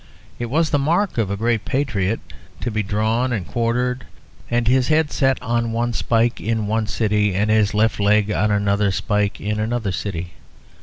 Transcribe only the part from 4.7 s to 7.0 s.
head set on one spike in one